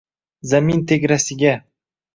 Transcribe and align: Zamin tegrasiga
Zamin 0.51 0.81
tegrasiga 0.93 1.55